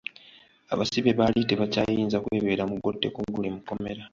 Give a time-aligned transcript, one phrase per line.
[0.73, 4.03] Abasibe baali tebakyayinza kwebeera mugoteeko oguli mu kkomera.